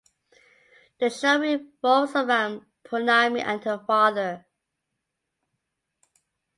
[0.99, 4.47] The show revolves around Pournami and her father.